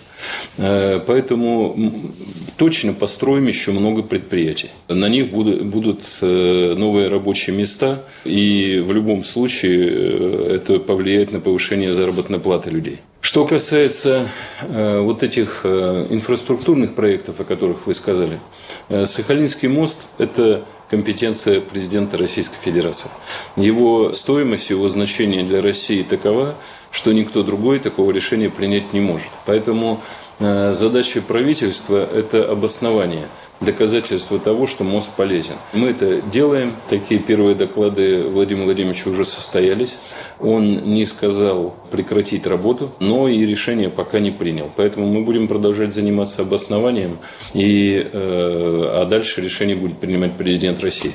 [0.58, 2.12] Э, поэтому
[2.56, 4.70] точно построим еще много предприятий.
[4.88, 11.40] На них будут э, новые рабочие места, и в любом случае э, это повлияет на
[11.40, 12.98] повышение заработной платы людей.
[13.26, 14.28] Что касается
[14.60, 18.38] э, вот этих э, инфраструктурных проектов, о которых вы сказали,
[18.88, 23.10] э, Сахалинский мост– это компетенция президента Российской Федерации.
[23.56, 26.54] Его стоимость, его значение для России такова,
[26.92, 29.30] что никто другой такого решения принять не может.
[29.44, 30.00] Поэтому
[30.38, 33.26] э, задача правительства– это обоснование–
[33.60, 35.56] доказательство того, что мост полезен.
[35.72, 36.72] Мы это делаем.
[36.88, 39.96] Такие первые доклады Владимира Владимировича уже состоялись.
[40.40, 44.70] Он не сказал прекратить работу, но и решение пока не принял.
[44.76, 47.18] Поэтому мы будем продолжать заниматься обоснованием,
[47.54, 51.12] и, э, а дальше решение будет принимать президент России.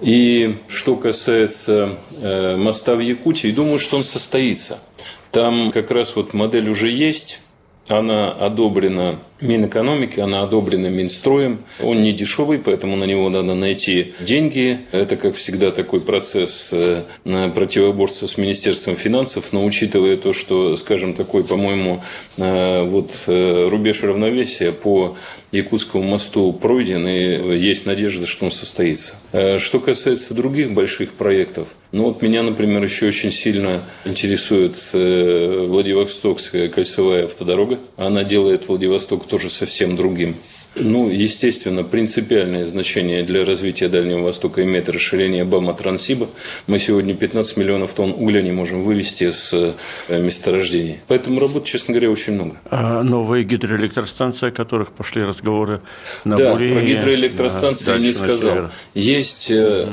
[0.00, 4.78] И что касается э, моста в Якутии, думаю, что он состоится.
[5.30, 7.40] Там как раз вот модель уже есть,
[7.88, 11.60] она одобрена Минэкономики, она одобрена Минстроем.
[11.82, 14.80] Он не дешевый, поэтому на него надо найти деньги.
[14.92, 17.02] Это, как всегда, такой процесс э,
[17.54, 19.52] противоборства с Министерством финансов.
[19.52, 22.02] Но учитывая то, что, скажем, такой, по-моему,
[22.36, 25.16] э, вот э, рубеж равновесия по
[25.52, 29.14] Якутскому мосту пройден, и есть надежда, что он состоится.
[29.58, 37.24] Что касается других больших проектов, ну вот меня, например, еще очень сильно интересует Владивостокская кольцевая
[37.24, 37.80] автодорога.
[37.96, 40.36] Она делает Владивосток тоже совсем другим.
[40.76, 46.28] Ну, естественно, принципиальное значение для развития Дальнего Востока имеет расширение БАМа Трансиба.
[46.66, 49.52] Мы сегодня 15 миллионов тонн угля не можем вывести с
[50.08, 50.98] э, месторождений.
[51.08, 52.56] Поэтому работы, честно говоря, очень много.
[52.70, 55.80] А новые гидроэлектростанции, о которых пошли разговоры
[56.24, 58.54] на Да, Бурине, про гидроэлектростанции не сказал.
[58.54, 58.70] север.
[58.94, 59.88] Есть э,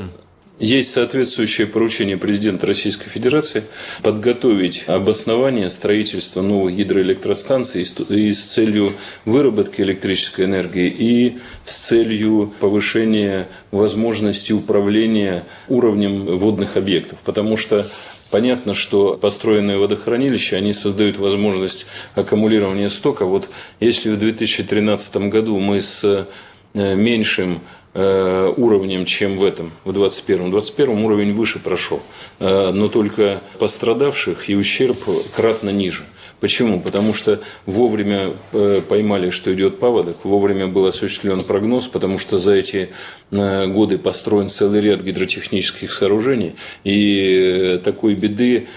[0.58, 3.64] есть соответствующее поручение президента Российской Федерации
[4.02, 8.92] подготовить обоснование строительства новых гидроэлектростанций и с целью
[9.24, 17.18] выработки электрической энергии и с целью повышения возможности управления уровнем водных объектов.
[17.24, 17.86] Потому что
[18.30, 23.24] Понятно, что построенные водохранилища, они создают возможность аккумулирования стока.
[23.24, 23.48] Вот
[23.80, 27.62] если в 2013 году мы с э, меньшим
[27.94, 30.50] уровнем, чем в этом, в 21-м.
[30.50, 32.02] В 21-м уровень выше прошел,
[32.38, 34.98] э, но только пострадавших и ущерб
[35.34, 36.04] кратно ниже.
[36.40, 36.80] Почему?
[36.80, 42.54] Потому что вовремя э, поймали, что идет паводок, вовремя был осуществлен прогноз, потому что за
[42.54, 42.90] эти
[43.32, 48.68] э, годы построен целый ряд гидротехнических сооружений, и э, такой беды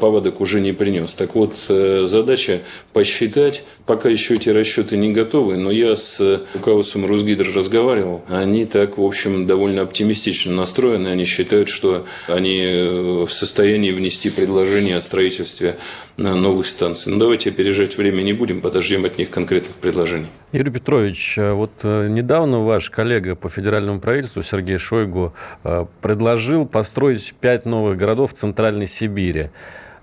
[0.00, 1.12] паводок уже не принес.
[1.12, 2.60] Так вот, задача
[2.94, 8.96] посчитать, пока еще эти расчеты не готовы, но я с руководством Русгидро разговаривал, они так,
[8.96, 15.76] в общем, довольно оптимистично настроены, они считают, что они в состоянии внести предложение о строительстве
[16.16, 17.12] новых станций.
[17.12, 20.28] Ну, давайте опережать время не будем, подождем от них конкретных предложений.
[20.52, 26.66] Юрий Петрович, э, вот э, недавно ваш коллега по федеральному правительству Сергей Шойгу э, предложил
[26.66, 29.50] построить пять новых городов в Центральной Сибири.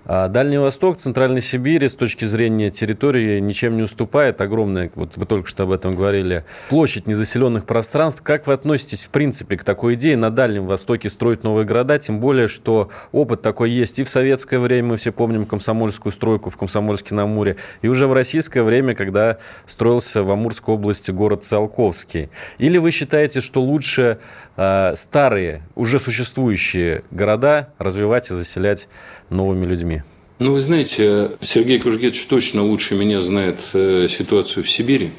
[0.06, 4.38] А Дальний Восток, Центральной Сибири с точки зрения территории ничем не уступает.
[4.42, 8.20] Огромная, вот вы только что об этом говорили, площадь незаселенных пространств.
[8.22, 11.98] Как вы относитесь, в принципе, к такой идее на Дальнем Востоке строить новые города?
[11.98, 16.50] Тем более, что опыт такой есть и в советское время, мы все помним комсомольскую стройку
[16.50, 22.28] в Комсомольске-на-Амуре, и уже в российское время, когда строился в Амурской области город Циолковский.
[22.58, 24.18] Или вы считаете, что лучше
[24.56, 28.88] старые, уже существующие города развивать и заселять
[29.28, 30.02] новыми людьми?
[30.40, 35.12] Ну, вы знаете, Сергей Кужгетович точно лучше меня знает э, ситуацию в Сибири.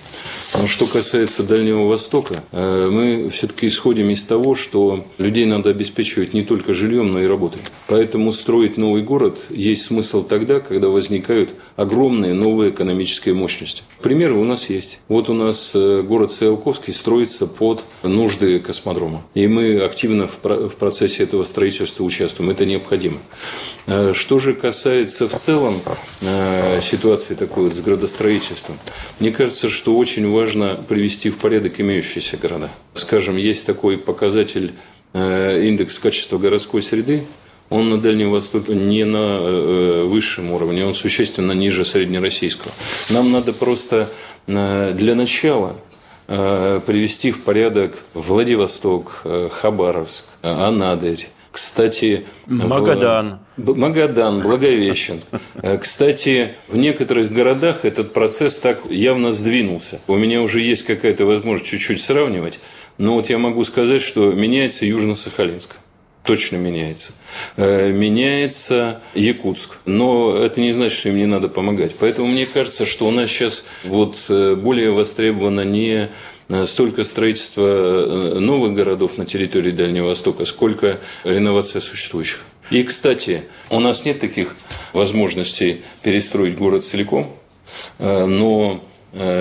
[0.53, 6.33] Но что касается Дальнего Востока, э, мы все-таки исходим из того, что людей надо обеспечивать
[6.33, 7.61] не только жильем, но и работой.
[7.87, 13.83] Поэтому строить новый город есть смысл тогда, когда возникают огромные новые экономические мощности.
[14.01, 14.99] Примеры у нас есть.
[15.07, 19.25] Вот у нас э, город Циолковский строится под нужды космодрома.
[19.33, 22.49] И мы активно в процессе этого строительства участвуем.
[22.49, 23.19] Это необходимо.
[24.13, 25.81] Что же касается в целом
[26.81, 28.77] ситуации такой вот с градостроительством,
[29.19, 32.69] мне кажется, что очень важно привести в порядок имеющиеся города.
[32.93, 34.73] Скажем, есть такой показатель
[35.13, 37.25] э, индекс качества городской среды,
[37.69, 42.71] он на Дальнем Востоке не на э, высшем уровне, он существенно ниже среднероссийского.
[43.09, 44.09] Нам надо просто
[44.47, 45.75] э, для начала
[46.27, 53.39] привести в порядок Владивосток, Хабаровск, Анадырь, кстати, Магадан.
[53.55, 53.77] В...
[53.77, 55.25] Магадан, Благовещенск.
[55.63, 60.01] Э, кстати, в некоторых городах этот процесс так явно сдвинулся.
[60.07, 62.59] У меня уже есть какая-то возможность чуть-чуть сравнивать.
[62.97, 65.69] Но вот я могу сказать, что меняется Южно-Сахалинск
[66.25, 67.13] точно меняется.
[67.55, 69.77] Э, меняется Якутск.
[69.85, 71.95] Но это не значит, что им не надо помогать.
[71.97, 76.09] Поэтому мне кажется, что у нас сейчас вот э, более востребовано не
[76.65, 82.41] столько строительства э, новых городов на территории Дальнего Востока, сколько реновация существующих.
[82.71, 84.55] И, кстати, у нас нет таких
[84.93, 87.35] возможностей перестроить город целиком,
[87.99, 88.83] э, но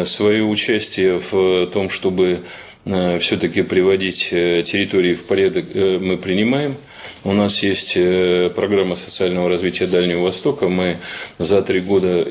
[0.04, 2.44] свое участие в том, чтобы
[2.84, 6.76] все-таки приводить территории в порядок, мы принимаем.
[7.24, 7.94] У нас есть
[8.54, 10.68] программа социального развития Дальнего Востока.
[10.68, 10.98] Мы
[11.40, 12.24] за три года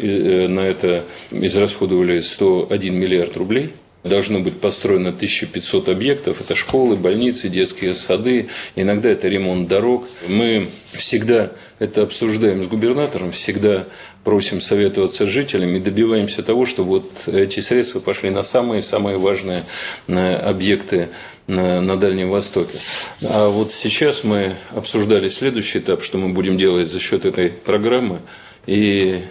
[0.48, 6.42] на это израсходовали 101 миллиард рублей– Должно быть построено 1500 объектов.
[6.42, 8.50] Это школы, больницы, детские сады.
[8.76, 10.08] Иногда это ремонт дорог.
[10.28, 13.88] Мы всегда это обсуждаем с губернатором, всегда
[14.24, 19.64] просим советоваться с жителями добиваемся того, чтобы вот эти средства пошли на самые-самые важные
[20.08, 21.10] э, объекты
[21.48, 22.78] на, на Дальнем Востоке.
[23.22, 28.22] А вот сейчас мы обсуждали следующий этап, что мы будем делать за счет этой программы.
[28.66, 29.24] И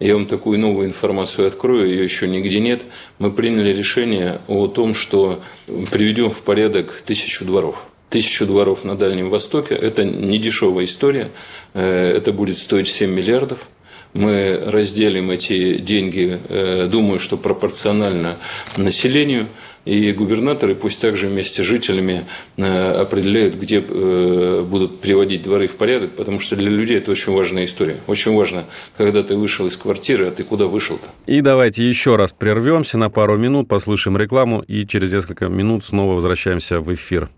[0.00, 2.82] я вам такую новую информацию открою, ее еще нигде нет.
[3.18, 5.42] Мы приняли решение о том, что
[5.90, 7.84] приведем в порядок тысячу дворов.
[8.08, 11.30] Тысячу дворов на Дальнем Востоке– это не дешевая история,
[11.74, 13.68] э, это будет стоить 7 миллиардов.
[14.14, 18.38] Мы разделим эти деньги, э, думаю, что пропорционально
[18.76, 19.48] населению–
[19.84, 25.76] и губернаторы пусть также вместе с жителями э, определяют, где э, будут приводить дворы в
[25.76, 27.96] порядок, потому что для людей это очень важная история.
[28.06, 28.64] Очень важно,
[28.96, 31.08] когда ты вышел из квартиры, а ты куда вышел-то.
[31.26, 36.14] И давайте еще раз прервемся на пару минут, послушаем рекламу и через несколько минут снова
[36.14, 37.30] возвращаемся в эфир.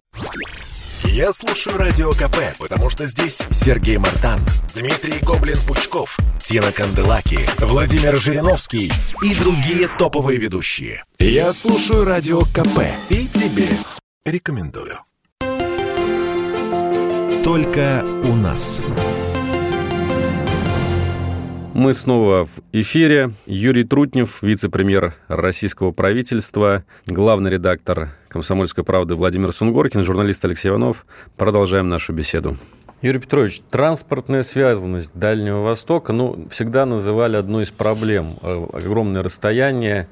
[1.05, 4.41] Я слушаю Радио КП, потому что здесь Сергей Мартан,
[4.75, 11.05] Дмитрий Гоблин-Пучков, Тина Канделаки, Владимир Жириновский и другие топовые ведущие.
[11.19, 13.69] Я слушаю Радио КП и тебе
[14.25, 14.99] рекомендую.
[17.43, 18.83] Только у нас.
[21.73, 23.33] Мы снова в эфире.
[23.47, 31.05] Юрий Трутнев, вице-премьер российского правительства, главный редактор «Комсомольской правды» Владимир Сунгоркин, журналист Алексей Иванов.
[31.37, 32.57] Продолжаем нашу беседу.
[33.03, 38.35] Юрий Петрович, транспортная связанность Дальнего Востока, ну, всегда называли одной из проблем.
[38.43, 40.07] Э, огромное расстояние,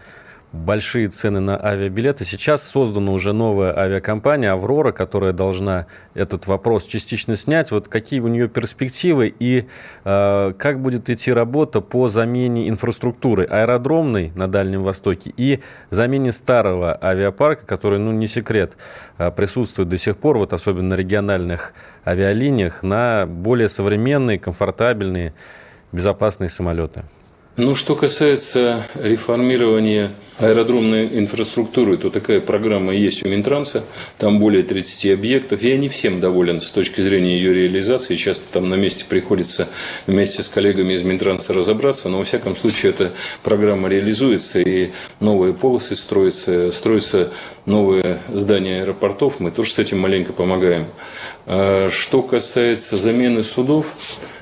[0.52, 2.24] большие цены на авиабилеты.
[2.24, 7.70] Сейчас создана уже новая авиакомпания «Аврора», которая должна этот вопрос частично снять.
[7.70, 9.66] Вот какие у нее перспективы и
[10.04, 16.98] э, как будет идти работа по замене инфраструктуры аэродромной на Дальнем Востоке и замене старого
[17.00, 18.76] авиапарка, который, ну, не секрет,
[19.18, 21.74] э, присутствует до сих пор, вот особенно на региональных
[22.06, 25.34] авиалиниях, на более современные, комфортабельные,
[25.92, 27.04] безопасные самолеты.
[27.58, 33.82] Ну, что касается реформирования аэродромной инфраструктуры, то такая программа есть у Минтранса,
[34.16, 35.60] там более 30 объектов.
[35.60, 39.66] Я не всем доволен с точки зрения ее реализации, часто там на месте приходится
[40.06, 43.10] вместе с коллегами из Минтранса разобраться, но во всяком случае эта
[43.42, 47.32] программа реализуется, и новые полосы строятся, строятся
[47.66, 50.86] новые здания аэропортов, мы тоже с этим маленько помогаем.
[51.50, 53.86] А что касается замены судов,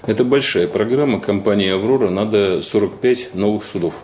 [0.05, 3.95] это большая программа компании «Аврора», надо 45 новых судов.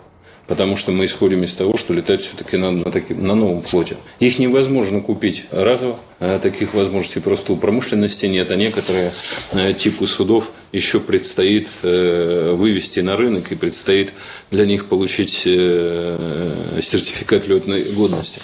[0.47, 3.97] Потому что мы исходим из того, что летать все-таки надо на, таки, на новом флоте.
[4.21, 9.11] Их невозможно купить разово, а таких возможностей просто у промышленности нет, а некоторые
[9.51, 14.13] э, типы судов еще предстоит э, вывести на рынок и предстоит
[14.49, 18.39] для них получить э, сертификат летной годности.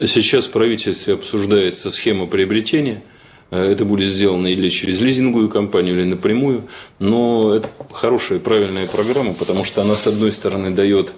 [0.00, 3.00] Сейчас в правительстве обсуждается схема приобретения–
[3.56, 6.68] это будет сделано или через лизинговую компанию, или напрямую.
[6.98, 11.12] Но это хорошая, правильная программа, потому что она, с одной стороны, дает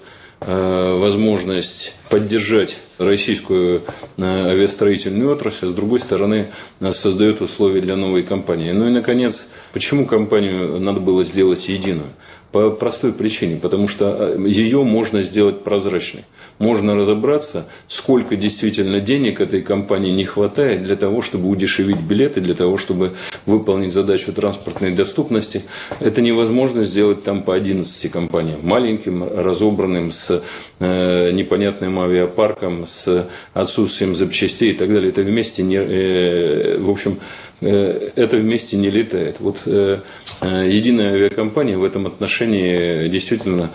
[0.47, 3.83] Э, возможность поддержать российскую
[4.19, 6.49] э, авиастроительную отрасль, с другой стороны,
[6.81, 8.71] э, создает условия для новой компании.
[8.73, 12.09] Ну и, наконец, почему компанию надо было сделать единую?
[12.55, 16.25] По простой причине, потому что ее можно сделать прозрачной
[16.59, 22.55] можно разобраться, сколько действительно денег этой компании не хватает для того, чтобы удешевить билеты, для
[22.55, 23.15] того, чтобы
[23.47, 25.63] выполнить задачу транспортной доступности.
[26.01, 28.61] Это невозможно сделать там по 11 компаниям.
[28.63, 30.43] Маленьким, разобранным, с
[30.79, 35.11] э, непонятным авиапарком, с отсутствием запчастей и так далее.
[35.11, 39.37] Это вместе не, э, в общем, Э, это вместе не летает.
[39.41, 40.01] Вот э,
[40.41, 43.71] э, единая авиакомпания в этом отношении действительно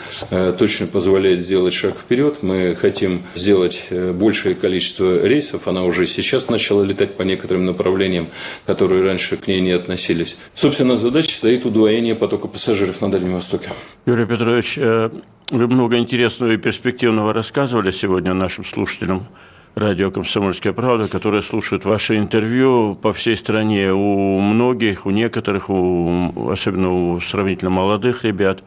[0.58, 2.40] точно позволяет сделать шаг вперед.
[2.42, 5.68] Мы хотим сделать большее количество рейсов.
[5.68, 8.28] Она уже сейчас начала летать по некоторым направлениям,
[8.66, 10.38] которые раньше к ней не относились.
[10.54, 13.70] Собственно, задача стоит удвоение потока пассажиров на Дальнем Востоке.
[14.06, 19.28] Юрий Петрович, вы много интересного и перспективного рассказывали сегодня нашим слушателям
[19.76, 23.92] радио «Комсомольская правда», которые слушают ваши интервью по всей стране.
[23.94, 28.64] У многих, у некоторых, у, особенно у сравнительно молодых ребят,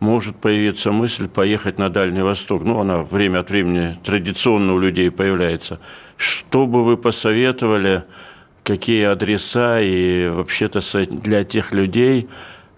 [0.00, 2.64] может появиться мысль поехать на Дальний Восток.
[2.64, 5.80] Ну, она время от времени традиционно у людей появляется.
[6.16, 8.04] Что бы вы посоветовали,
[8.62, 12.28] какие адреса и вообще-то для тех людей,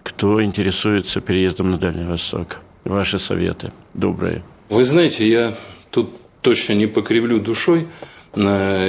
[0.03, 2.57] кто интересуется переездом на Дальний Восток?
[2.85, 4.43] Ваши советы добрые.
[4.69, 5.53] Вы знаете, я
[5.91, 6.09] тут
[6.41, 7.85] точно не покривлю душой,
[8.35, 8.39] э,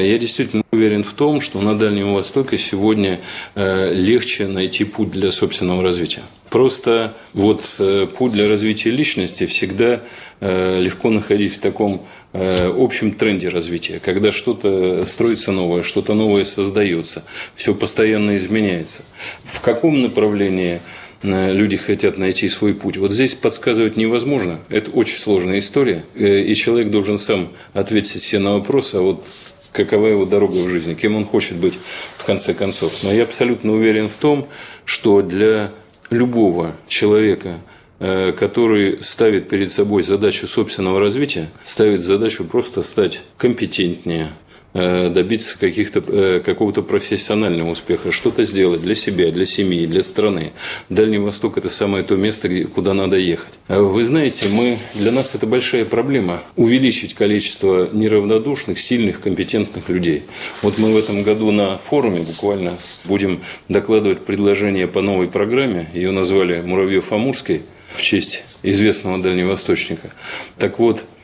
[0.05, 3.21] я действительно уверен в том, что на Дальнем Востоке сегодня
[3.55, 6.23] э, легче найти путь для собственного развития.
[6.51, 10.03] Просто вот э, путь для развития личности всегда
[10.41, 12.01] легко находить в таком
[12.33, 17.25] общем тренде развития, когда что-то строится новое, что-то новое создается,
[17.57, 19.03] все постоянно изменяется.
[19.43, 20.81] В каком направлении
[21.23, 22.97] люди хотят найти свой путь.
[22.97, 24.61] Вот здесь подсказывать невозможно.
[24.69, 26.05] Это очень сложная история.
[26.15, 29.25] Э, и человек должен сам ответить себе на вопрос, а вот
[29.73, 31.75] какова его дорога в жизни, кем он хочет быть
[32.17, 33.03] в конце концов.
[33.03, 34.49] Но я абсолютно уверен в том,
[34.85, 35.73] что для
[36.11, 37.61] любого человека,
[37.99, 45.59] э, который ставит перед собой задачу собственного развития, ставит задачу просто стать компетентнее, Э, добиться
[45.59, 50.53] каких-то, э, какого-то профессионального успеха, что-то сделать для себя, для семьи, для страны.
[50.89, 53.55] Дальний Восток– это самое то место, куда надо ехать.
[53.69, 60.25] А вы знаете, мы, для нас это большая проблема– увеличить количество неравнодушных, сильных, компетентных людей.
[60.63, 65.91] Вот мы в этом году на форуме буквально будем докладывать предложение по новой программе.
[65.95, 67.63] Ее назвали «Муравьев-Амурской»
[67.97, 70.11] в честь известного дальневосточника.
[70.59, 71.18] Так вот, Э,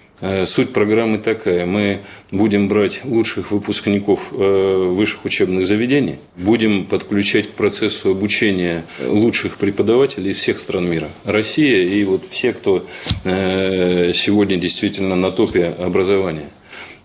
[0.46, 1.66] суть программы такая.
[1.66, 2.00] Мы
[2.30, 10.30] будем брать лучших выпускников э, высших учебных заведений, будем подключать к процессу обучения лучших преподавателей
[10.30, 11.08] из всех стран мира.
[11.24, 12.86] Россия и вот все, кто
[13.24, 16.48] э, сегодня действительно на топе образования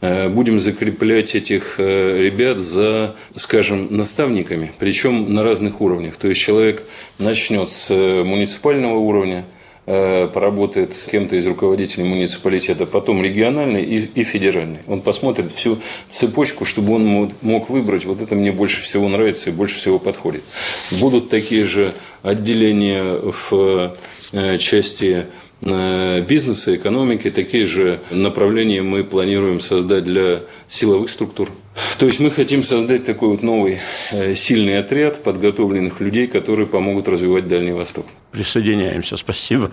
[0.02, 6.16] будем закреплять этих ребят за, скажем, наставниками, причем на разных уровнях.
[6.16, 6.84] То есть человек
[7.18, 9.59] начнет с муниципального уровня, Э,
[9.90, 14.80] поработает с кем-то из руководителей муниципалитета, потом региональный и, и федеральный.
[14.86, 19.54] Он посмотрит всю цепочку, чтобы он мог выбрать, вот это мне больше всего нравится и
[19.54, 20.44] больше всего подходит.
[20.92, 23.20] Будут такие же отделения
[23.50, 23.96] в
[24.34, 25.26] э, части
[25.62, 31.50] э, бизнеса, экономики, такие же направления мы планируем создать для силовых структур.
[31.98, 33.80] То есть мы хотим создать такой вот новый
[34.12, 38.06] э, сильный отряд подготовленных людей, которые помогут развивать Дальний Восток.
[38.32, 39.72] Присоединяемся, спасибо.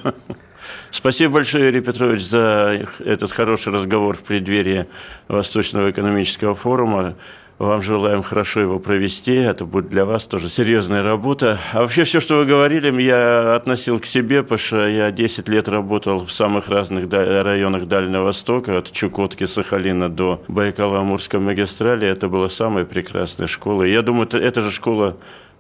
[0.91, 4.87] Спасибо большое, Юрий Петрович, за этот хороший разговор в преддверии
[5.29, 7.15] Восточного экономического форума.
[7.59, 9.33] Вам желаем хорошо его провести.
[9.33, 11.59] Это будет для вас тоже серьезная работа.
[11.73, 15.67] А вообще все, что вы говорили, я относил к себе, потому что я 10 лет
[15.67, 22.07] работал в самых разных районах Дальнего Востока, от Чукотки, Сахалина до Байкала-Амурской магистрали.
[22.07, 23.85] Это была самая прекрасная школа.
[23.85, 25.17] Я думаю, эта же школа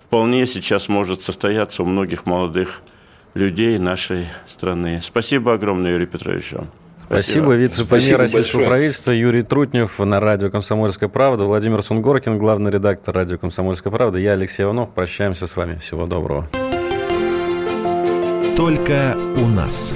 [0.06, 2.82] вполне сейчас может состояться у многих молодых
[3.34, 5.00] людей нашей страны.
[5.02, 6.52] Спасибо огромное, Юрий Петрович.
[6.52, 6.68] Вам.
[7.06, 7.54] Спасибо.
[7.54, 8.66] Вице-премьер российского большое.
[8.68, 11.44] правительства Юрий Трутнев на радио «Комсомольская правда».
[11.44, 14.18] Владимир Сунгоркин, главный редактор радио «Комсомольская правда».
[14.18, 14.90] Я Алексей Иванов.
[14.90, 15.78] Прощаемся с вами.
[15.78, 16.46] Всего доброго.
[18.56, 19.94] Только у нас.